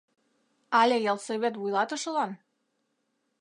Але 0.79 0.97
ялсовет 1.11 1.55
вуйлатышылан? 1.57 2.31